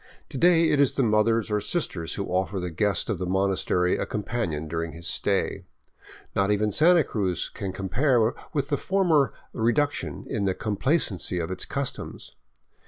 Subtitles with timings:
[0.29, 3.63] To day it is the mothers or sisters v^ho offer the guest of the monas
[3.63, 5.63] tery a companion during his stay.
[6.35, 11.65] Not even Santa Cruz can compare with the former" reduction" in the complacency of its
[11.65, 12.31] customs.